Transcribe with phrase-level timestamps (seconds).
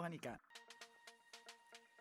[0.00, 0.38] Radiofonica.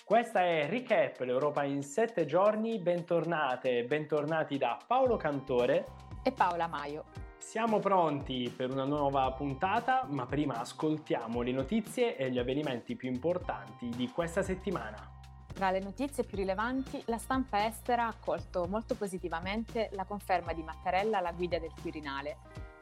[0.03, 2.79] Questa è Recap, l'Europa in sette giorni.
[2.79, 5.85] Bentornate e bentornati da Paolo Cantore
[6.23, 7.05] e Paola Maio.
[7.37, 13.09] Siamo pronti per una nuova puntata, ma prima ascoltiamo le notizie e gli avvenimenti più
[13.09, 15.17] importanti di questa settimana.
[15.53, 20.63] Tra le notizie più rilevanti, la stampa estera ha accolto molto positivamente la conferma di
[20.63, 22.37] Mattarella alla guida del Quirinale.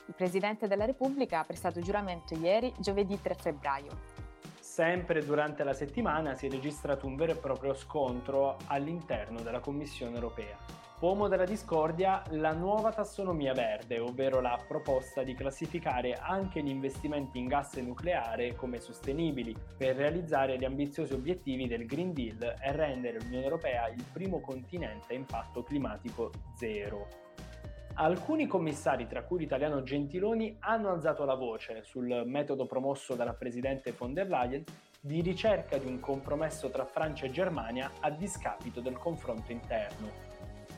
[0.07, 4.16] Il Presidente della Repubblica ha prestato giuramento ieri, giovedì 3 febbraio.
[4.77, 10.13] Sempre durante la settimana si è registrato un vero e proprio scontro all'interno della Commissione
[10.13, 10.55] europea.
[10.99, 17.39] Pomo della discordia la nuova tassonomia verde, ovvero la proposta di classificare anche gli investimenti
[17.39, 22.71] in gas e nucleare come sostenibili per realizzare gli ambiziosi obiettivi del Green Deal e
[22.71, 27.07] rendere l'Unione Europea il primo continente a impatto climatico zero.
[27.99, 33.91] Alcuni commissari, tra cui l'italiano Gentiloni, hanno alzato la voce sul metodo promosso dalla presidente
[33.97, 34.63] von der Leyen
[34.99, 40.09] di ricerca di un compromesso tra Francia e Germania a discapito del confronto interno.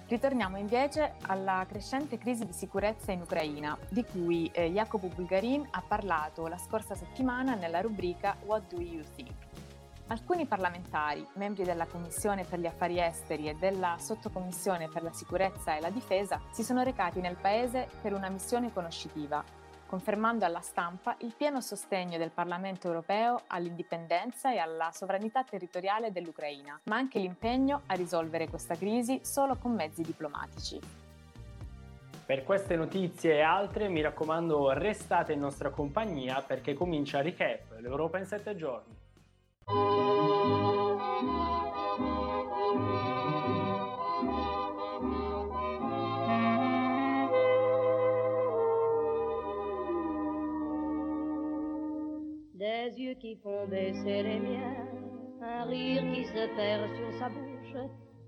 [0.08, 5.83] Ritorniamo invece alla crescente crisi di sicurezza in Ucraina, di cui eh, Jacopo Bulgarin ha
[5.86, 9.48] parlato la scorsa settimana nella rubrica What Do You Think?
[10.11, 15.75] Alcuni parlamentari, membri della Commissione per gli affari esteri e della Sottocommissione per la sicurezza
[15.75, 19.43] e la difesa, si sono recati nel paese per una missione conoscitiva,
[19.85, 26.80] confermando alla stampa il pieno sostegno del Parlamento europeo all'indipendenza e alla sovranità territoriale dell'Ucraina,
[26.85, 30.80] ma anche l'impegno a risolvere questa crisi solo con mezzi diplomatici.
[32.25, 38.17] Per queste notizie e altre mi raccomando restate in nostra compagnia perché comincia Recap, l'Europa
[38.17, 39.07] in 7 giorni.
[39.69, 39.75] Des
[52.97, 54.87] yeux qui font baisser les miens,
[55.43, 57.75] un rire qui se perd sur sa bouche,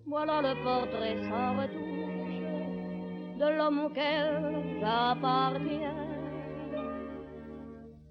[0.06, 2.02] voilà le portrait sans retouche
[3.40, 6.08] de l'homme auquel j'appartiens.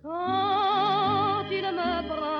[0.02, 2.39] Quand il me prend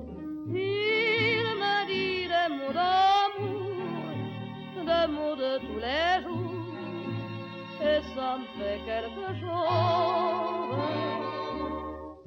[5.81, 6.75] Les jours,
[7.81, 10.81] et ça me fait quelque chose.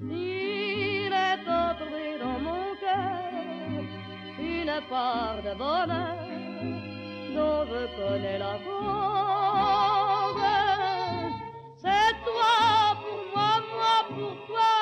[0.00, 3.84] Il est entré dans mon cœur
[4.38, 6.18] une part de bonheur
[7.36, 8.84] dont je connais la cause.
[11.82, 12.54] C'est toi
[13.02, 14.73] pour moi, moi pour toi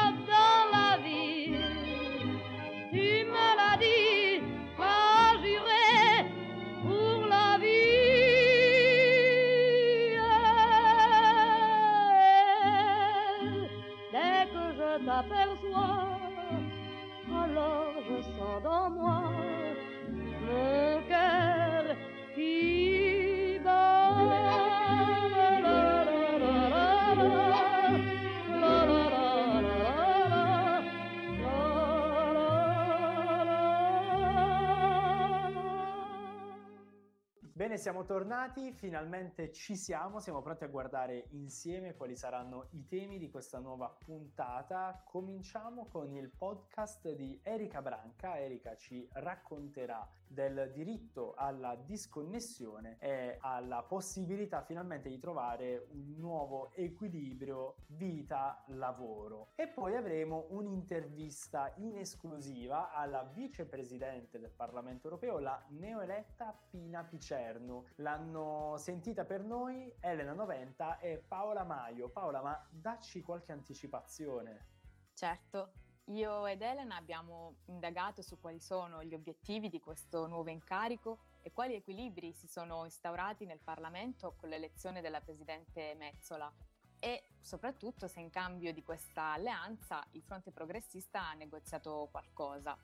[37.83, 43.29] siamo tornati, finalmente ci siamo, siamo pronti a guardare insieme quali saranno i temi di
[43.29, 45.03] questa nuova puntata.
[45.05, 48.39] Cominciamo con il podcast di Erika Branca.
[48.39, 56.73] Erika ci racconterà del diritto alla disconnessione e alla possibilità finalmente di trovare un nuovo
[56.75, 59.51] equilibrio vita-lavoro.
[59.55, 67.87] E poi avremo un'intervista in esclusiva alla vicepresidente del Parlamento europeo, la neoeletta Pina all'interno.
[67.97, 72.09] L'hanno sentita per noi Elena Noventa e Paola Maio.
[72.09, 74.71] Paola, ma dacci qualche anticipazione.
[75.15, 75.73] Certo,
[76.07, 81.53] io ed Elena abbiamo indagato su quali sono gli obiettivi di questo nuovo incarico e
[81.53, 86.53] quali equilibri si sono instaurati nel Parlamento con l'elezione della Presidente Mezzola
[86.99, 92.77] e soprattutto se in cambio di questa alleanza il fronte progressista ha negoziato qualcosa.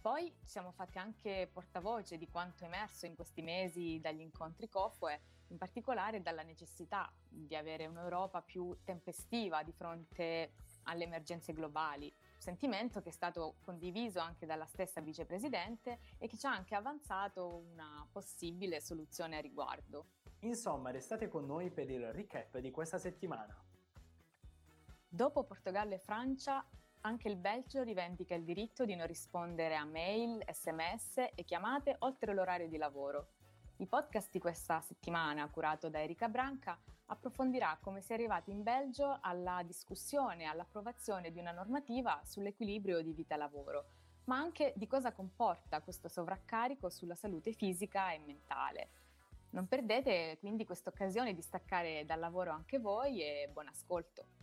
[0.00, 5.20] Poi ci siamo fatti anche portavoce di quanto emerso in questi mesi dagli incontri COFOE,
[5.48, 10.52] in particolare dalla necessità di avere un'Europa più tempestiva di fronte
[10.84, 12.12] alle emergenze globali,
[12.46, 17.64] sentimento che è stato condiviso anche dalla stessa vicepresidente e che ci ha anche avanzato
[17.72, 20.10] una possibile soluzione a riguardo.
[20.40, 23.52] Insomma, restate con noi per il recap di questa settimana.
[25.08, 26.64] Dopo Portogallo e Francia,
[27.00, 32.32] anche il Belgio rivendica il diritto di non rispondere a mail, sms e chiamate oltre
[32.32, 33.30] l'orario di lavoro.
[33.78, 36.78] Il podcast di questa settimana, curato da Erika Branca,
[37.08, 43.02] approfondirà come si è arrivati in Belgio alla discussione e all'approvazione di una normativa sull'equilibrio
[43.02, 43.84] di vita-lavoro,
[44.24, 48.88] ma anche di cosa comporta questo sovraccarico sulla salute fisica e mentale.
[49.50, 54.35] Non perdete quindi questa occasione di staccare dal lavoro anche voi e buon ascolto.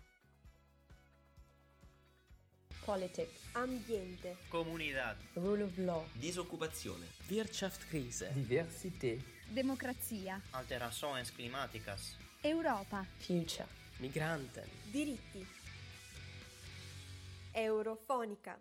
[2.84, 13.68] Politics, ambiente, comunità, rule of law, disoccupazione, Wirtschaftskrise, diversità, democrazia, alterações climáticas, Europa, future,
[14.00, 15.48] migranten, diritti,
[17.54, 18.60] eurofonica.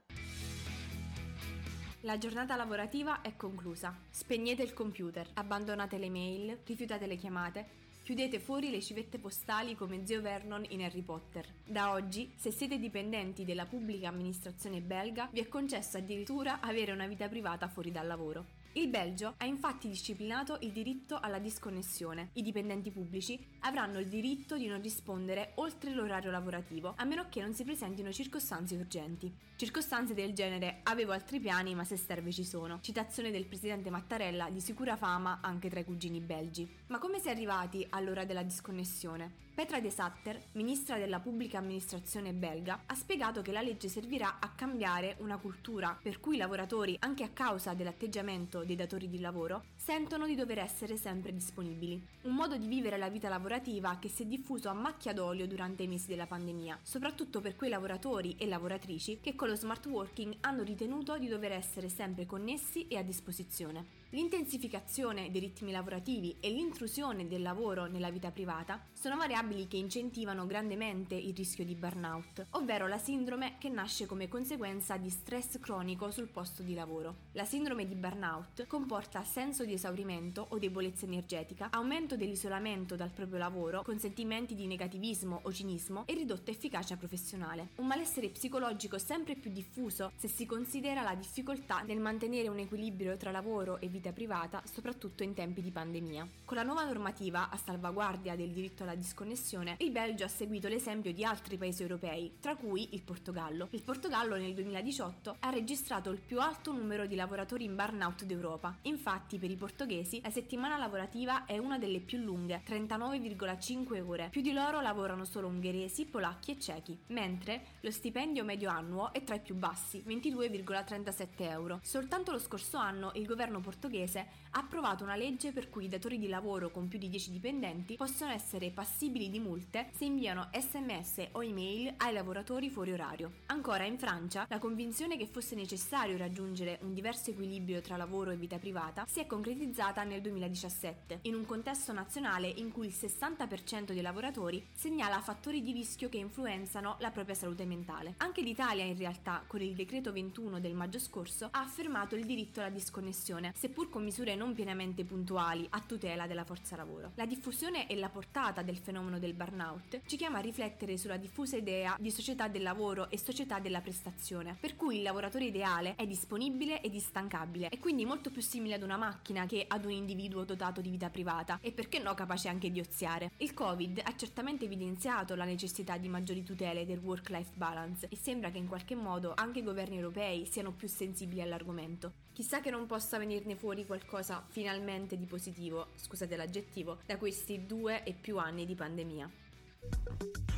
[2.02, 3.96] La giornata lavorativa è conclusa.
[4.08, 10.04] Spegnete il computer, abbandonate le mail, rifiutate le chiamate Chiudete fuori le civette postali come
[10.04, 11.46] zio Vernon in Harry Potter.
[11.64, 17.06] Da oggi, se siete dipendenti della pubblica amministrazione belga, vi è concesso addirittura avere una
[17.06, 18.60] vita privata fuori dal lavoro.
[18.74, 22.30] Il Belgio ha infatti disciplinato il diritto alla disconnessione.
[22.34, 27.42] I dipendenti pubblici avranno il diritto di non rispondere oltre l'orario lavorativo, a meno che
[27.42, 29.30] non si presentino circostanze urgenti.
[29.56, 32.78] Circostanze del genere avevo altri piani, ma se serve ci sono.
[32.80, 36.66] Citazione del presidente Mattarella di sicura fama anche tra i cugini belgi.
[36.86, 39.50] Ma come si è arrivati all'ora della disconnessione?
[39.54, 44.48] Petra De Satter, ministra della pubblica amministrazione belga, ha spiegato che la legge servirà a
[44.48, 49.64] cambiare una cultura per cui i lavoratori, anche a causa dell'atteggiamento dei datori di lavoro,
[49.76, 52.00] sentono di dover essere sempre disponibili.
[52.22, 55.82] Un modo di vivere la vita lavorativa che si è diffuso a macchia d'olio durante
[55.82, 60.36] i mesi della pandemia, soprattutto per quei lavoratori e lavoratrici che con lo smart working
[60.40, 64.01] hanno ritenuto di dover essere sempre connessi e a disposizione.
[64.14, 70.44] L'intensificazione dei ritmi lavorativi e l'intrusione del lavoro nella vita privata sono variabili che incentivano
[70.44, 76.10] grandemente il rischio di burnout, ovvero la sindrome che nasce come conseguenza di stress cronico
[76.10, 77.30] sul posto di lavoro.
[77.32, 83.38] La sindrome di burnout comporta senso di esaurimento o debolezza energetica, aumento dell'isolamento dal proprio
[83.38, 87.70] lavoro, con sentimenti di negativismo o cinismo e ridotta efficacia professionale.
[87.76, 93.16] Un malessere psicologico sempre più diffuso se si considera la difficoltà nel mantenere un equilibrio
[93.16, 96.28] tra lavoro e vita vita privata, soprattutto in tempi di pandemia.
[96.44, 101.12] Con la nuova normativa a salvaguardia del diritto alla disconnessione, il Belgio ha seguito l'esempio
[101.12, 103.68] di altri paesi europei, tra cui il Portogallo.
[103.70, 108.76] Il Portogallo nel 2018 ha registrato il più alto numero di lavoratori in burnout d'Europa.
[108.82, 114.28] Infatti, per i portoghesi, la settimana lavorativa è una delle più lunghe, 39,5 ore.
[114.30, 119.22] Più di loro lavorano solo ungheresi, polacchi e cechi, mentre lo stipendio medio annuo è
[119.22, 121.78] tra i più bassi, 22,37 euro.
[121.82, 125.88] Soltanto lo scorso anno il governo portoghese portoghese ha approvato una legge per cui i
[125.88, 130.48] datori di lavoro con più di 10 dipendenti possono essere passibili di multe se inviano
[130.52, 133.32] sms o email ai lavoratori fuori orario.
[133.46, 138.36] Ancora in Francia, la convinzione che fosse necessario raggiungere un diverso equilibrio tra lavoro e
[138.36, 143.92] vita privata si è concretizzata nel 2017, in un contesto nazionale in cui il 60%
[143.92, 148.14] dei lavoratori segnala fattori di rischio che influenzano la propria salute mentale.
[148.18, 152.60] Anche l'Italia in realtà, con il decreto 21 del maggio scorso, ha affermato il diritto
[152.60, 157.10] alla disconnessione, seppur pur con misure non pienamente puntuali a tutela della forza lavoro.
[157.16, 161.56] La diffusione e la portata del fenomeno del burnout ci chiama a riflettere sulla diffusa
[161.56, 166.06] idea di società del lavoro e società della prestazione, per cui il lavoratore ideale è
[166.06, 170.44] disponibile ed instancabile e quindi molto più simile ad una macchina che ad un individuo
[170.44, 173.32] dotato di vita privata e perché no capace anche di oziare.
[173.38, 178.50] Il Covid ha certamente evidenziato la necessità di maggiori tutele del work-life balance e sembra
[178.52, 182.21] che in qualche modo anche i governi europei siano più sensibili all'argomento.
[182.32, 188.02] Chissà che non possa venirne fuori qualcosa finalmente di positivo, scusate l'aggettivo, da questi due
[188.04, 189.30] e più anni di pandemia.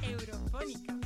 [0.02, 0.96] Eurofonica.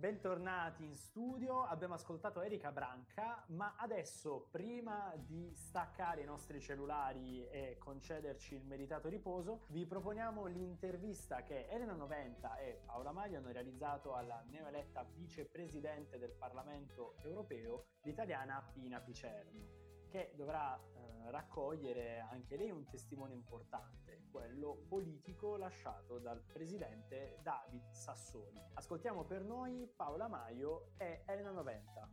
[0.00, 7.46] Bentornati in studio, abbiamo ascoltato Erika Branca, ma adesso prima di staccare i nostri cellulari
[7.50, 13.52] e concederci il meritato riposo, vi proponiamo l'intervista che Elena Noventa e Paola Maglio hanno
[13.52, 22.56] realizzato alla neoeletta vicepresidente del Parlamento europeo, l'italiana Pina Picerno che dovrà eh, raccogliere anche
[22.56, 28.60] lei un testimone importante, quello politico lasciato dal presidente David Sassoli.
[28.74, 32.08] Ascoltiamo per noi Paola Maio e Elena Noventa.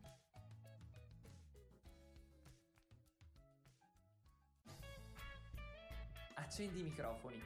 [6.35, 7.41] Accendi i microfoni.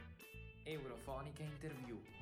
[0.64, 2.21] Eurofonica Interview.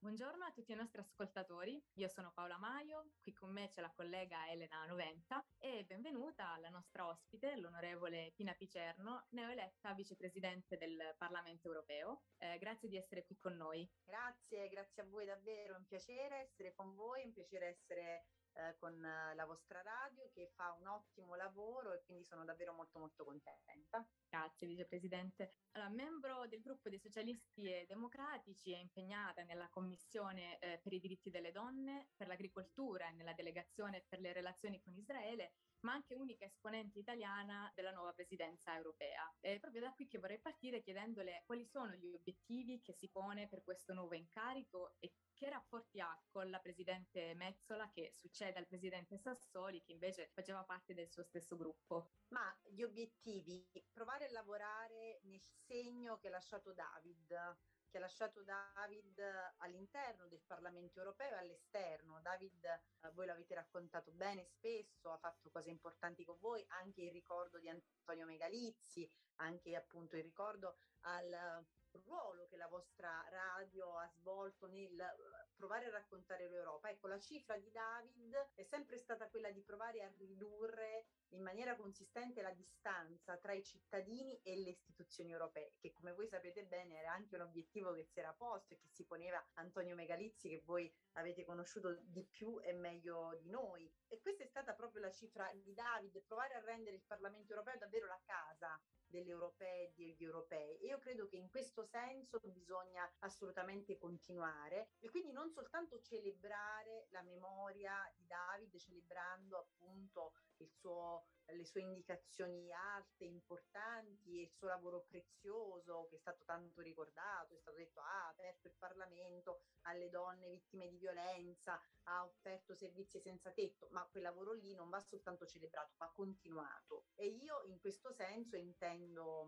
[0.00, 3.90] Buongiorno a tutti i nostri ascoltatori, io sono Paola Maio, qui con me c'è la
[3.90, 11.66] collega Elena Noventa e benvenuta alla nostra ospite, l'onorevole Pina Picerno, neoeletta vicepresidente del Parlamento
[11.66, 12.22] europeo.
[12.36, 13.90] Eh, grazie di essere qui con noi.
[14.04, 18.26] Grazie, grazie a voi davvero, è un piacere essere con voi, è un piacere essere
[18.58, 22.98] eh, con la vostra radio che fa un ottimo lavoro e quindi sono davvero molto
[22.98, 24.04] molto contenta.
[24.28, 25.52] Grazie vicepresidente.
[25.72, 31.00] Allora, membro del gruppo dei socialisti e democratici, è impegnata nella commissione eh, per i
[31.00, 36.14] diritti delle donne, per l'agricoltura e nella delegazione per le relazioni con Israele ma anche
[36.14, 39.32] unica esponente italiana della nuova presidenza europea.
[39.40, 43.48] È proprio da qui che vorrei partire chiedendole quali sono gli obiettivi che si pone
[43.48, 48.66] per questo nuovo incarico e che rapporti ha con la presidente Mezzola che succede al
[48.66, 52.10] presidente Sassoli che invece faceva parte del suo stesso gruppo?
[52.28, 57.56] Ma gli obiettivi, provare a lavorare nel segno che ha lasciato David,
[57.88, 59.20] che ha lasciato David
[59.58, 62.20] all'interno del Parlamento europeo e all'esterno.
[62.20, 67.12] David, eh, voi l'avete raccontato bene spesso, ha fatto cose importanti con voi, anche il
[67.12, 71.64] ricordo di Antonio Megalizzi, anche appunto il ricordo al
[72.04, 76.90] ruolo che la vostra radio ha svolto nel eh, provare a raccontare l'Europa.
[76.90, 81.76] Ecco, la cifra di David è sempre stata quella di provare a ridurre in maniera
[81.76, 86.98] consistente la distanza tra i cittadini e le istituzioni europee, che come voi sapete bene
[86.98, 90.62] era anche un obiettivo che si era posto e che si poneva Antonio Megalizzi, che
[90.64, 93.92] voi avete conosciuto di più e meglio di noi.
[94.06, 97.76] E questa è stata proprio la cifra di David, provare a rendere il Parlamento europeo
[97.78, 100.78] davvero la casa delle europee e degli europei.
[100.78, 107.06] E io credo che in questo senso bisogna assolutamente continuare e quindi non soltanto celebrare
[107.10, 114.50] la memoria di David, celebrando appunto il suo le sue indicazioni alte, importanti e il
[114.50, 118.74] suo lavoro prezioso che è stato tanto ricordato, è stato detto ah, ha aperto il
[118.76, 124.74] Parlamento alle donne vittime di violenza, ha offerto servizi senza tetto, ma quel lavoro lì
[124.74, 127.06] non va soltanto celebrato, va continuato.
[127.14, 129.46] E io in questo senso intendo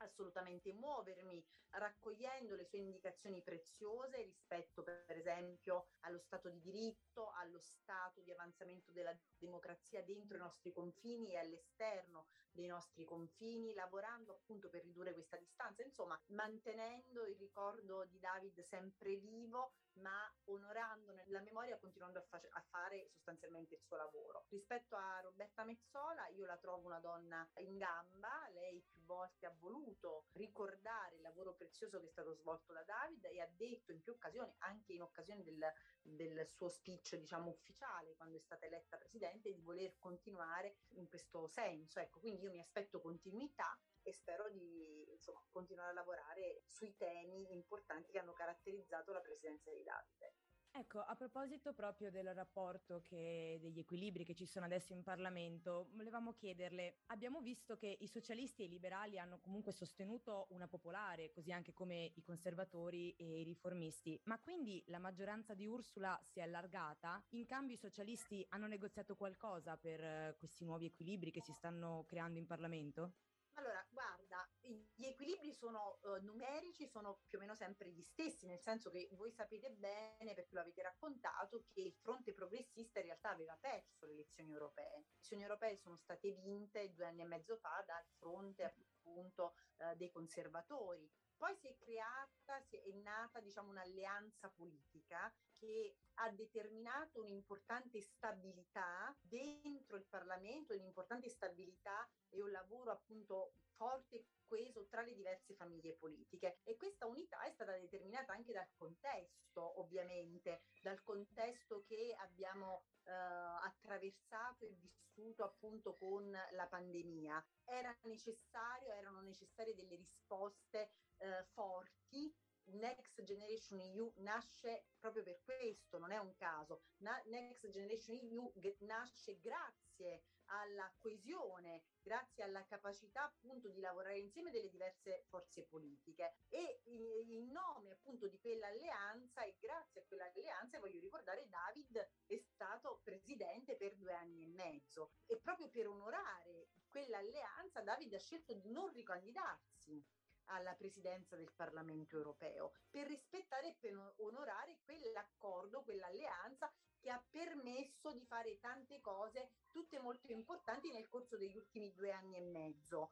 [0.00, 7.60] assolutamente muovermi, raccogliendo le sue indicazioni preziose rispetto per esempio allo Stato di diritto, allo
[7.60, 14.32] stato di avanzamento della democrazia dentro i nostri confini e all'esterno dei nostri confini, lavorando
[14.32, 21.24] appunto per ridurre questa distanza, insomma mantenendo il ricordo di David sempre vivo ma onorandone
[21.28, 24.46] la memoria continuando a, fa- a, fare sostanzialmente il suo lavoro.
[24.48, 29.54] Rispetto a Roberta Mezzola, io la trovo una donna in gamba, lei più volte ha
[29.58, 29.89] voluto
[30.32, 34.12] ricordare il lavoro prezioso che è stato svolto da David e ha detto in più
[34.12, 35.60] occasioni, anche in occasione del,
[36.02, 41.46] del suo speech diciamo ufficiale quando è stata eletta presidente, di voler continuare in questo
[41.48, 42.00] senso.
[42.00, 47.52] Ecco, quindi io mi aspetto continuità e spero di insomma, continuare a lavorare sui temi
[47.52, 50.34] importanti che hanno caratterizzato la presidenza di Davide.
[50.72, 55.88] Ecco, a proposito proprio del rapporto che, degli equilibri che ci sono adesso in Parlamento,
[55.94, 61.30] volevamo chiederle, abbiamo visto che i socialisti e i liberali hanno comunque sostenuto una popolare,
[61.32, 66.38] così anche come i conservatori e i riformisti, ma quindi la maggioranza di Ursula si
[66.38, 67.22] è allargata?
[67.30, 72.04] In cambio i socialisti hanno negoziato qualcosa per uh, questi nuovi equilibri che si stanno
[72.06, 73.14] creando in Parlamento?
[73.60, 74.48] Allora, guarda,
[74.94, 79.06] gli equilibri sono uh, numerici, sono più o meno sempre gli stessi, nel senso che
[79.12, 84.06] voi sapete bene, perché lo avete raccontato, che il fronte progressista in realtà aveva perso
[84.06, 84.88] le elezioni europee.
[84.88, 89.94] Le elezioni europee sono state vinte due anni e mezzo fa dal fronte appunto uh,
[89.94, 91.06] dei conservatori.
[91.40, 99.16] Poi si è creata, si è nata diciamo un'alleanza politica che ha determinato un'importante stabilità
[99.22, 102.06] dentro il Parlamento, un'importante stabilità.
[102.28, 106.58] E un lavoro appunto forte coeso tra le diverse famiglie politiche.
[106.64, 113.12] E questa unità è stata determinata anche dal contesto ovviamente dal contesto che abbiamo eh,
[113.12, 117.44] attraversato e vissuto appunto con la pandemia.
[117.64, 122.34] Era necessario erano necessarie delle risposte eh, forti.
[122.72, 126.82] Next Generation EU nasce proprio per questo, non è un caso.
[126.98, 134.70] Next Generation EU nasce grazie alla coesione, grazie alla capacità appunto di lavorare insieme delle
[134.70, 136.34] diverse forze politiche.
[136.48, 143.00] E in nome appunto di quell'alleanza e grazie a quell'alleanza voglio ricordare David è stato
[143.02, 145.12] presidente per due anni e mezzo.
[145.26, 150.04] E proprio per onorare quell'alleanza David ha scelto di non ricandidarsi
[150.50, 158.12] alla presidenza del Parlamento europeo per rispettare e per onorare quell'accordo, quell'alleanza che ha permesso
[158.12, 163.10] di fare tante cose, tutte molto importanti nel corso degli ultimi due anni e mezzo.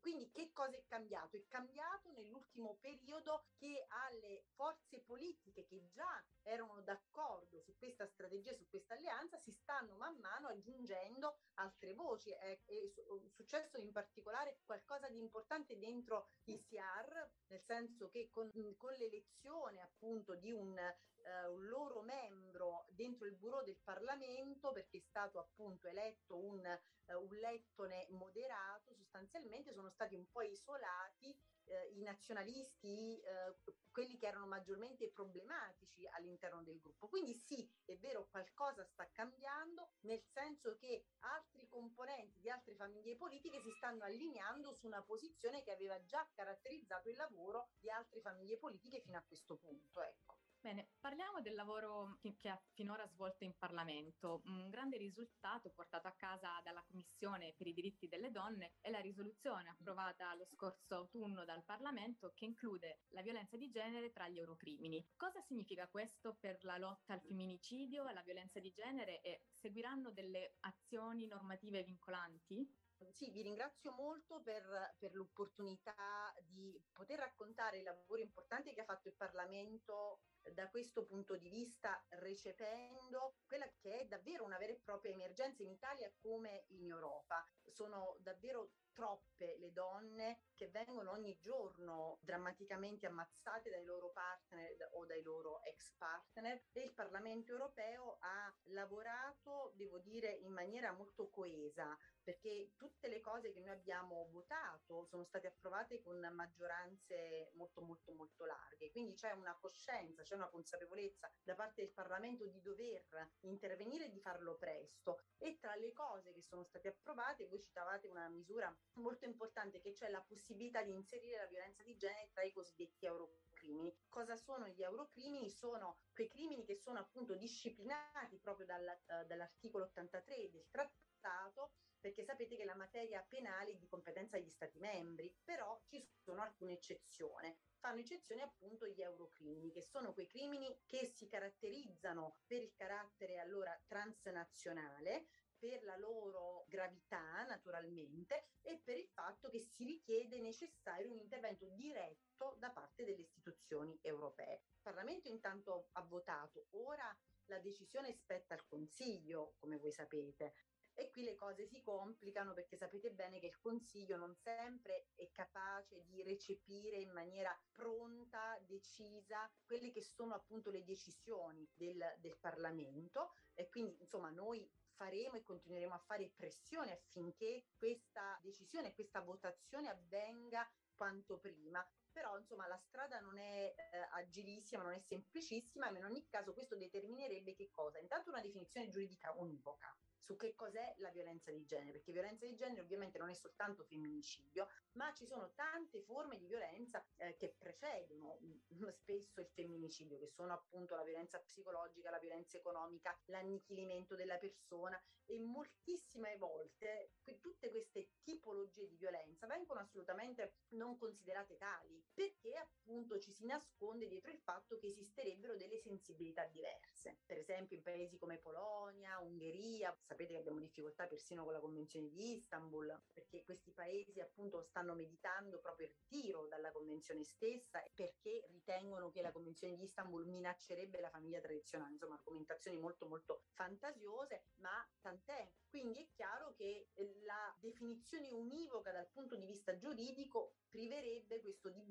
[0.00, 1.36] Quindi che cosa è cambiato?
[1.36, 8.54] È cambiato nell'ultimo periodo che alle forze politiche che già erano d'accordo su questa strategia,
[8.54, 12.30] su questa alleanza, si stanno man mano aggiungendo altre voci.
[12.30, 12.92] È, è
[13.28, 19.82] successo in particolare qualcosa di importante dentro il CR, nel senso che con, con l'elezione
[19.82, 20.78] appunto di un
[21.24, 26.64] eh, un loro membro dentro il bureau del Parlamento perché è stato appunto eletto un,
[26.64, 31.36] eh, un lettone moderato, sostanzialmente sono stati un po' isolati
[31.70, 33.54] eh, i nazionalisti, eh,
[33.90, 37.08] quelli che erano maggiormente problematici all'interno del gruppo.
[37.08, 43.16] Quindi sì, è vero, qualcosa sta cambiando, nel senso che altri componenti di altre famiglie
[43.16, 48.20] politiche si stanno allineando su una posizione che aveva già caratterizzato il lavoro di altre
[48.20, 50.02] famiglie politiche fino a questo punto.
[50.02, 50.36] Ecco.
[50.62, 54.42] Bene, parliamo del lavoro che, che, ha finora svolto in Parlamento.
[54.44, 59.00] Un grande risultato portato a casa dalla Commissione per i diritti delle donne è la
[59.00, 64.38] risoluzione approvata lo scorso autunno dal Parlamento che include la violenza di genere tra gli
[64.38, 65.02] eurocrimini.
[65.16, 70.10] Cosa significa questo per la lotta al femminicidio e alla violenza di genere e seguiranno
[70.10, 72.70] delle azioni normative vincolanti?
[73.08, 75.94] Sì, vi ringrazio molto per, per, l'opportunità
[76.42, 80.20] di poter raccontare il lavoro importante che ha fatto il Parlamento
[80.54, 85.62] da questo punto di vista recependo quella che è davvero una vera e propria emergenza
[85.62, 87.46] in Italia come in Europa.
[87.68, 95.06] Sono davvero troppe le donne che vengono ogni giorno drammaticamente ammazzate dai loro partner o
[95.06, 101.28] dai loro ex partner e il Parlamento europeo ha lavorato, devo dire, in maniera molto
[101.30, 107.80] coesa perché tutte le cose che noi abbiamo votato sono state approvate con maggioranze molto
[107.80, 112.60] molto molto larghe, quindi c'è una coscienza, c'è una consapevolezza da parte del Parlamento di
[112.60, 117.62] dover intervenire e di farlo presto e tra le cose che sono state approvate voi
[117.62, 122.30] citavate una misura molto importante che c'è la possibilità di inserire la violenza di genere
[122.32, 123.96] tra i cosiddetti eurocrimini.
[124.08, 125.50] Cosa sono gli eurocrimini?
[125.50, 132.24] Sono quei crimini che sono appunto disciplinati proprio dal, uh, dall'articolo 83 del trattato perché
[132.24, 136.72] sapete che la materia penale è di competenza degli Stati membri, però ci sono alcune
[136.72, 137.54] eccezioni.
[137.78, 143.38] Fanno eccezione appunto gli eurocrimini, che sono quei crimini che si caratterizzano per il carattere
[143.38, 145.26] allora transnazionale,
[145.60, 151.66] per la loro gravità naturalmente e per il fatto che si richiede necessario un intervento
[151.68, 154.54] diretto da parte delle istituzioni europee.
[154.54, 160.54] Il Parlamento intanto ha votato, ora la decisione spetta al Consiglio, come voi sapete.
[160.94, 165.30] E qui le cose si complicano perché sapete bene che il Consiglio non sempre è
[165.30, 172.36] capace di recepire in maniera pronta, decisa, quelle che sono appunto le decisioni del, del
[172.38, 173.32] Parlamento.
[173.54, 174.68] E quindi insomma noi
[175.00, 182.36] faremo e continueremo a fare pressione affinché questa decisione, questa votazione avvenga quanto prima però
[182.38, 186.76] insomma la strada non è eh, agilissima, non è semplicissima, ma in ogni caso questo
[186.76, 187.98] determinerebbe che cosa?
[187.98, 189.94] Intanto una definizione giuridica univoca,
[190.30, 193.84] su che cos'è la violenza di genere, perché violenza di genere ovviamente non è soltanto
[193.84, 199.48] femminicidio, ma ci sono tante forme di violenza eh, che precedono mh, mm, spesso il
[199.48, 206.36] femminicidio, che sono appunto la violenza psicologica, la violenza economica, l'annichilimento della persona e moltissime
[206.36, 213.32] volte que- tutte queste tipologie di violenza vengono assolutamente non considerate tali, perché appunto ci
[213.32, 217.20] si nasconde dietro il fatto che esisterebbero delle sensibilità diverse.
[217.26, 222.08] Per esempio in paesi come Polonia, Ungheria, sapete che abbiamo difficoltà persino con la Convenzione
[222.10, 228.44] di Istanbul, perché questi paesi appunto stanno meditando proprio il ritiro dalla Convenzione stessa perché
[228.48, 234.44] ritengono che la Convenzione di Istanbul minaccerebbe la famiglia tradizionale, insomma argomentazioni molto molto fantasiose,
[234.56, 235.50] ma tant'è.
[235.68, 236.88] Quindi è chiaro che
[237.24, 241.89] la definizione univoca dal punto di vista giuridico priverebbe questo dibattito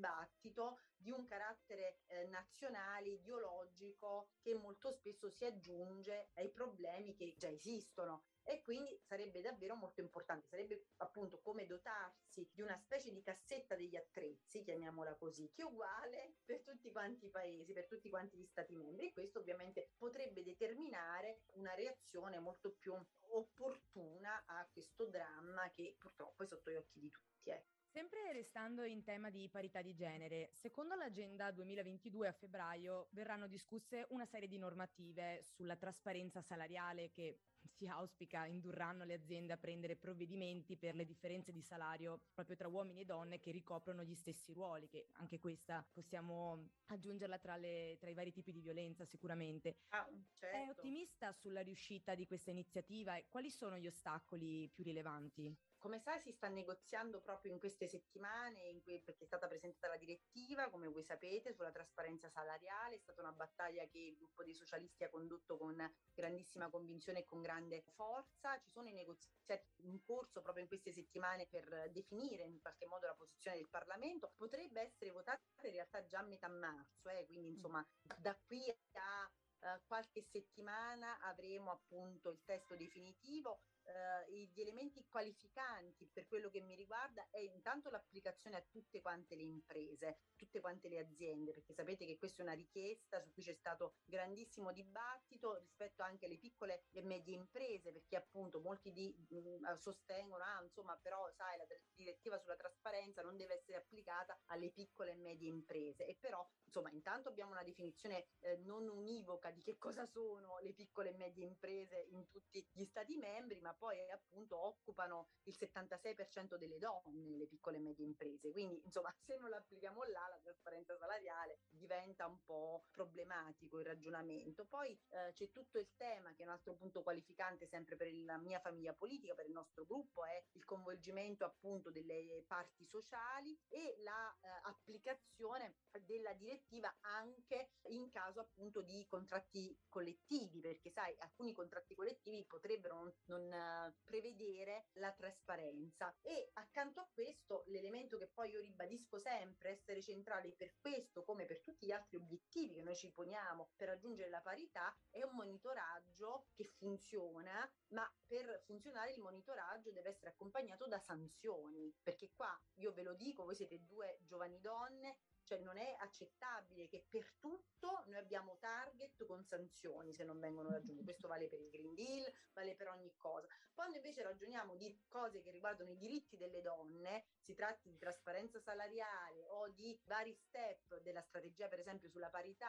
[0.95, 7.47] di un carattere eh, nazionale, ideologico, che molto spesso si aggiunge ai problemi che già
[7.49, 13.21] esistono e quindi sarebbe davvero molto importante, sarebbe appunto come dotarsi di una specie di
[13.21, 18.09] cassetta degli attrezzi, chiamiamola così, che è uguale per tutti quanti i paesi, per tutti
[18.09, 22.93] quanti gli stati membri e questo ovviamente potrebbe determinare una reazione molto più
[23.29, 27.49] opportuna a questo dramma che purtroppo è sotto gli occhi di tutti.
[27.51, 27.63] Eh.
[27.91, 34.05] Sempre restando in tema di parità di genere, secondo l'agenda 2022 a febbraio verranno discusse
[34.09, 39.95] una serie di normative sulla trasparenza salariale che si auspica indurranno le aziende a prendere
[39.95, 44.53] provvedimenti per le differenze di salario proprio tra uomini e donne che ricoprono gli stessi
[44.53, 49.77] ruoli, che anche questa possiamo aggiungerla tra, le, tra i vari tipi di violenza sicuramente.
[49.89, 50.55] Ah, certo.
[50.55, 55.68] È ottimista sulla riuscita di questa iniziativa e quali sono gli ostacoli più rilevanti?
[55.79, 59.87] Come sai si sta negoziando proprio in queste settimane in cui, perché è stata presentata
[59.87, 64.43] la direttiva, come voi sapete, sulla trasparenza salariale, è stata una battaglia che il gruppo
[64.43, 65.75] dei socialisti ha condotto con
[66.13, 68.59] grandissima convinzione e con grande forza.
[68.59, 73.07] Ci sono i negoziati in corso proprio in queste settimane per definire in qualche modo
[73.07, 74.33] la posizione del Parlamento.
[74.35, 77.85] Potrebbe essere votata in realtà già a metà marzo, eh, quindi insomma
[78.17, 86.09] da qui a Uh, qualche settimana avremo appunto il testo definitivo eh, gli elementi qualificanti
[86.11, 90.89] per quello che mi riguarda è intanto l'applicazione a tutte quante le imprese, tutte quante
[90.89, 95.57] le aziende, perché sapete che questa è una richiesta su cui c'è stato grandissimo dibattito
[95.57, 100.61] rispetto anche alle piccole e medie imprese, perché appunto molti di, mh, mm, sostengono, ah
[100.63, 101.65] insomma però sai la
[101.95, 106.89] direttiva sulla trasparenza non deve essere applicata alle piccole e medie imprese e però insomma
[106.91, 111.45] intanto abbiamo una definizione eh, non univoca di che cosa sono le piccole e medie
[111.45, 117.47] imprese in tutti gli stati membri, ma poi appunto occupano il 76% delle donne nelle
[117.47, 118.51] piccole e medie imprese.
[118.51, 124.65] Quindi, insomma, se non l'applichiamo là, la trasparenza salariale diventa un po' problematico il ragionamento.
[124.65, 128.37] Poi eh, c'è tutto il tema che è un altro punto qualificante sempre per la
[128.37, 133.97] mia famiglia politica, per il nostro gruppo, è il coinvolgimento appunto delle parti sociali e
[134.03, 141.95] l'applicazione eh, della direttiva anche in caso appunto di contratti collettivi, perché sai, alcuni contratti
[141.95, 146.15] collettivi potrebbero non, non uh, prevedere la trasparenza.
[146.21, 151.45] E accanto a questo l'elemento che poi io ribadisco sempre essere centrale per questo come
[151.45, 155.35] per tutti gli altri obiettivi che noi ci poniamo per raggiungere la parità è un
[155.35, 162.57] monitoraggio che funziona ma per funzionare il monitoraggio deve essere accompagnato da sanzioni perché qua
[162.75, 165.17] io ve lo dico voi siete due giovani donne
[165.49, 170.69] cioè non è accettabile che per tutto noi abbiamo target con sanzioni se non vengono
[170.69, 171.03] raggiunti.
[171.03, 173.47] Questo vale per il Green Deal, vale per ogni cosa.
[173.73, 178.59] Quando invece ragioniamo di cose che riguardano i diritti delle donne, si tratti di trasparenza
[178.59, 182.67] salariale o di vari step della strategia, per esempio sulla parità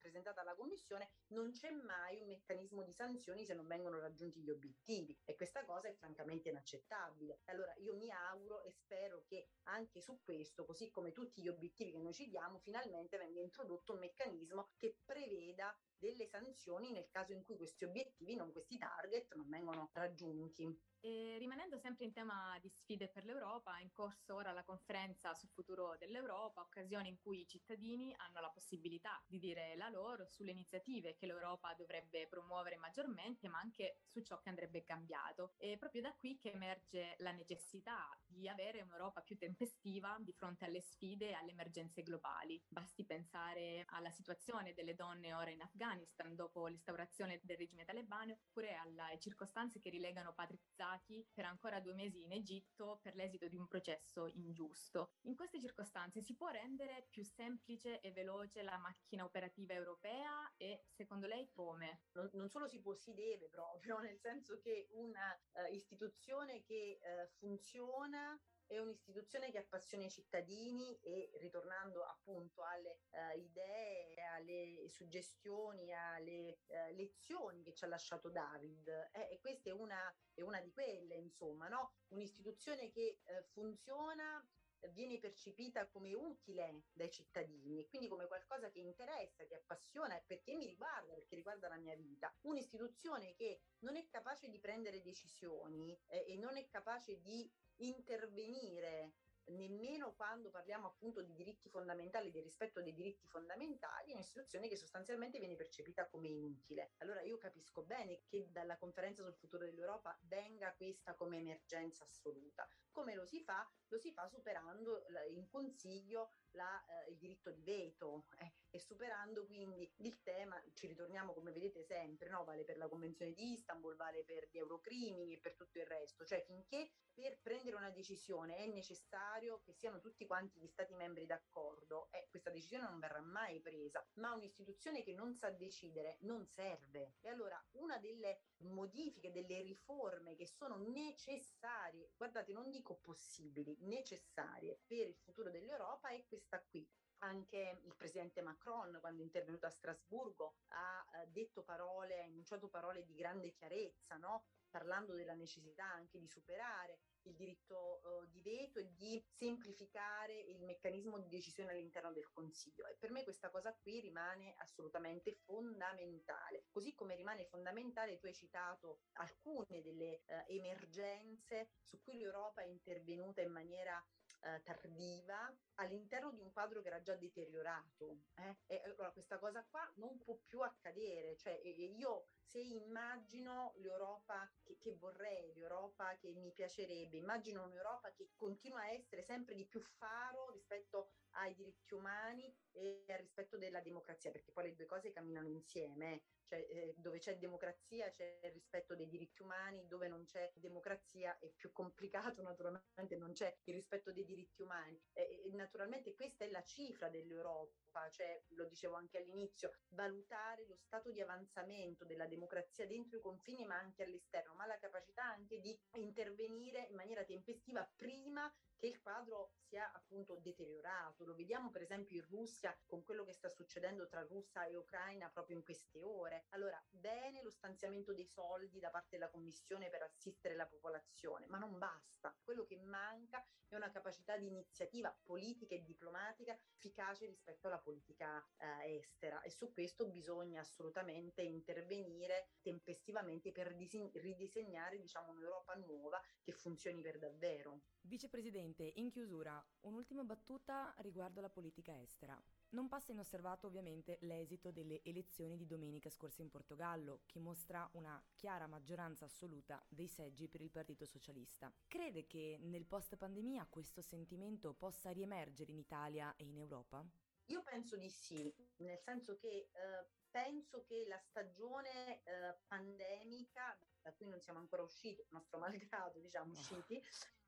[0.00, 4.50] presentata alla Commissione, non c'è mai un meccanismo di sanzioni se non vengono raggiunti gli
[4.50, 7.42] obiettivi e questa cosa è francamente inaccettabile.
[7.44, 11.92] Allora io mi auguro e spero che anche su questo, così come tutti gli obiettivi
[11.92, 17.32] che noi ci diamo, finalmente venga introdotto un meccanismo che preveda delle sanzioni nel caso
[17.32, 20.86] in cui questi obiettivi, non questi target, non vengono raggiunti.
[21.00, 25.32] E rimanendo sempre in tema di sfide per l'Europa, è in corso ora la conferenza
[25.34, 30.26] sul futuro dell'Europa, occasione in cui i cittadini hanno la possibilità di dire la loro
[30.26, 35.54] sulle iniziative che l'Europa dovrebbe promuovere maggiormente, ma anche su ciò che andrebbe cambiato.
[35.56, 40.64] È proprio da qui che emerge la necessità di avere un'Europa più tempestiva di fronte
[40.64, 42.60] alle sfide e alle emergenze globali.
[42.66, 45.87] Basti pensare alla situazione delle donne ora in Afghanistan
[46.34, 51.94] dopo l'instaurazione del regime talebano, oppure alle circostanze che rilegano Patrick arrestati per ancora due
[51.94, 55.12] mesi in Egitto per l'esito di un processo ingiusto.
[55.22, 60.84] In queste circostanze si può rendere più semplice e veloce la macchina operativa europea e
[60.90, 62.02] secondo lei come?
[62.12, 66.98] Non, non solo si può, si deve proprio, nel senso che una uh, istituzione che
[67.00, 74.88] uh, funziona è un'istituzione che appassiona i cittadini e ritornando appunto alle uh, idee, alle
[74.88, 80.42] suggestioni, alle uh, lezioni che ci ha lasciato David, eh, e questa è una, è
[80.42, 81.94] una di quelle, insomma, no?
[82.08, 84.46] un'istituzione che uh, funziona
[84.92, 90.54] viene percepita come utile dai cittadini e quindi come qualcosa che interessa, che appassiona perché
[90.54, 92.32] mi riguarda, perché riguarda la mia vita.
[92.42, 99.14] Un'istituzione che non è capace di prendere decisioni eh, e non è capace di intervenire
[99.48, 104.76] nemmeno quando parliamo appunto di diritti fondamentali, di rispetto dei diritti fondamentali, è un'istituzione che
[104.76, 106.92] sostanzialmente viene percepita come inutile.
[106.98, 112.68] Allora io capisco bene che dalla conferenza sul futuro dell'Europa venga questa come emergenza assoluta.
[112.90, 113.68] Come lo si fa?
[113.88, 119.46] Lo si fa superando in consiglio la, eh, il diritto di veto eh, e superando
[119.46, 122.44] quindi il tema, ci ritorniamo come vedete sempre, no?
[122.44, 126.24] vale per la Convenzione di Istanbul, vale per gli eurocrimini e per tutto il resto,
[126.24, 131.26] cioè finché per prendere una decisione è necessario che siano tutti quanti gli Stati membri
[131.26, 136.46] d'accordo, eh, questa decisione non verrà mai presa, ma un'istituzione che non sa decidere non
[136.46, 137.14] serve.
[137.20, 137.60] E allora
[137.98, 145.50] delle modifiche, delle riforme che sono necessarie, guardate, non dico possibili, necessarie per il futuro
[145.50, 146.86] dell'Europa è questa qui.
[147.20, 152.68] Anche il presidente Macron, quando è intervenuto a Strasburgo, ha eh, detto parole, ha enunciato
[152.68, 154.44] parole di grande chiarezza, no?
[154.70, 160.62] parlando della necessità anche di superare il diritto uh, di veto e di semplificare il
[160.62, 162.86] meccanismo di decisione all'interno del Consiglio.
[162.86, 166.64] E per me questa cosa qui rimane assolutamente fondamentale.
[166.70, 172.66] Così come rimane fondamentale, tu hai citato alcune delle uh, emergenze su cui l'Europa è
[172.66, 174.02] intervenuta in maniera
[174.40, 178.20] uh, tardiva all'interno di un quadro che era già deteriorato.
[178.34, 178.56] Eh?
[178.66, 181.36] E allora questa cosa qua non può più accadere.
[181.36, 188.30] Cioè, io se immagino l'Europa che, che, vorrei, l'Europa che mi piacerebbe, immagino un'Europa che
[188.34, 193.80] continua a essere sempre di più faro rispetto ai diritti umani e al rispetto della
[193.80, 198.52] democrazia, perché poi le due cose camminano insieme, cioè eh, dove c'è democrazia c'è il
[198.52, 203.74] rispetto dei diritti umani, dove non c'è democrazia è più complicato, naturalmente non c'è il
[203.74, 204.98] rispetto dei diritti umani.
[205.12, 207.76] E, e naturalmente questa è la cifra dell'Europa
[208.10, 212.37] cioè lo dicevo anche all'inizio, valutare lo stato di avanzamento della democrazia
[212.86, 217.88] dentro i confini ma anche all'esterno, ma la capacità anche di intervenire in maniera tempestiva
[217.96, 221.24] prima che il quadro sia appunto deteriorato.
[221.24, 225.28] Lo vediamo per esempio in Russia con quello che sta succedendo tra Russia e Ucraina
[225.28, 226.46] proprio in queste ore.
[226.50, 231.58] Allora, bene lo stanziamento dei soldi da parte della Commissione per assistere la popolazione, ma
[231.58, 232.34] non basta.
[232.42, 238.42] Quello che manca è una capacità di iniziativa politica e diplomatica efficace rispetto alla politica
[238.56, 246.22] eh, estera e su questo bisogna assolutamente intervenire tempestivamente per disen- ridisegnare diciamo un'Europa nuova
[246.40, 247.82] che funzioni per davvero.
[248.00, 252.40] Vicepresidente, in chiusura, un'ultima battuta riguardo la politica estera.
[252.70, 258.22] Non passa inosservato ovviamente l'esito delle elezioni di domenica scorsa in Portogallo, che mostra una
[258.34, 261.72] chiara maggioranza assoluta dei seggi per il Partito Socialista.
[261.86, 267.04] Crede che nel post pandemia questo sentimento possa riemergere in Italia e in Europa?
[267.46, 274.12] Io penso di sì, nel senso che eh, penso che la stagione eh, pandemica, da
[274.12, 277.02] cui non siamo ancora usciti, nostro malgrado, diciamo, usciti,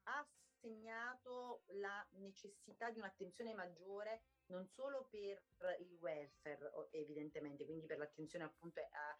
[0.04, 0.26] ha
[0.60, 5.42] segnato la necessità di un'attenzione maggiore non solo per
[5.78, 6.58] il welfare,
[6.90, 9.16] evidentemente, quindi per l'attenzione appunto a,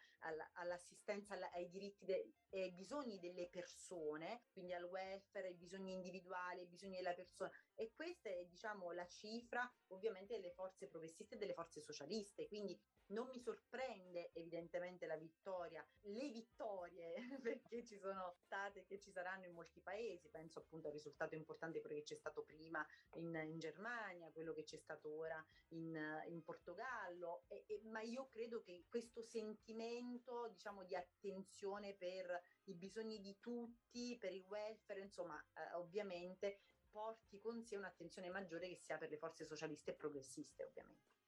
[0.53, 6.59] all'assistenza ai diritti de, e ai bisogni delle persone, quindi al welfare, ai bisogni individuali,
[6.59, 7.51] ai bisogni della persona.
[7.75, 12.47] E questa è, diciamo, la cifra ovviamente delle forze progressiste e delle forze socialiste.
[12.47, 12.79] Quindi
[13.11, 19.45] non mi sorprende evidentemente la vittoria, le vittorie perché ci sono state che ci saranno
[19.45, 23.59] in molti paesi, penso appunto al risultato importante quello che c'è stato prima in, in
[23.59, 28.85] Germania, quello che c'è stato ora in, in Portogallo, e, e, ma io credo che
[28.87, 30.10] questo sentimento
[30.49, 37.39] diciamo di attenzione per i bisogni di tutti, per il welfare, insomma eh, ovviamente porti
[37.39, 41.20] con sé un'attenzione maggiore che sia per le forze socialiste e progressiste ovviamente.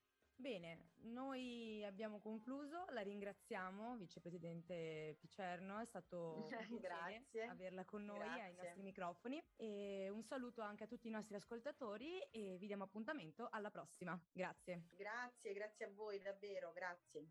[0.44, 8.18] Bene, noi abbiamo concluso, la ringraziamo, vicepresidente Picerno, è stato un piacere averla con noi
[8.18, 8.42] Grazie.
[8.44, 12.84] ai nostri microfoni e un saluto anche a tutti i nostri ascoltatori e vi diamo
[12.84, 14.22] appuntamento alla prossima.
[14.34, 14.88] Grazie.
[14.98, 17.26] Grazie, grazie a voi davvero, grazie.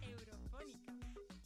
[0.00, 1.45] Eurofonica.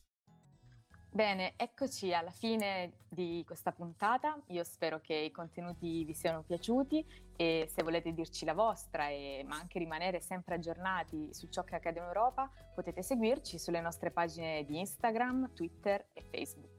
[1.13, 4.41] Bene, eccoci alla fine di questa puntata.
[4.49, 9.43] Io spero che i contenuti vi siano piaciuti e se volete dirci la vostra, e,
[9.45, 14.13] ma anche rimanere sempre aggiornati su ciò che accade in Europa, potete seguirci sulle nostre
[14.13, 16.79] pagine di Instagram, Twitter e Facebook.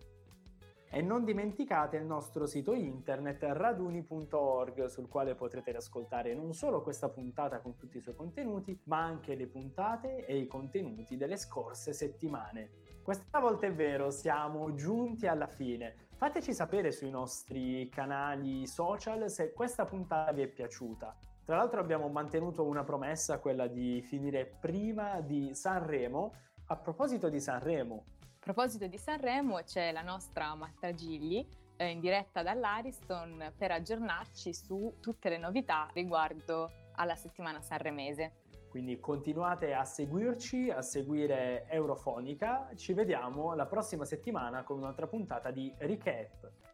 [0.89, 7.09] E non dimenticate il nostro sito internet raduni.org sul quale potrete ascoltare non solo questa
[7.09, 11.91] puntata con tutti i suoi contenuti, ma anche le puntate e i contenuti delle scorse
[11.91, 12.90] settimane.
[13.03, 16.09] Questa volta è vero, siamo giunti alla fine.
[16.15, 21.17] Fateci sapere sui nostri canali social se questa puntata vi è piaciuta.
[21.43, 26.33] Tra l'altro abbiamo mantenuto una promessa, quella di finire prima di Sanremo.
[26.67, 28.03] A proposito di Sanremo,
[28.41, 31.45] a proposito di Sanremo c'è la nostra Marta Gigli
[31.77, 38.40] eh, in diretta dall'Ariston per aggiornarci su tutte le novità riguardo alla settimana sanremese.
[38.71, 42.69] Quindi continuate a seguirci, a seguire Eurofonica.
[42.73, 46.70] Ci vediamo la prossima settimana con un'altra puntata di Recap.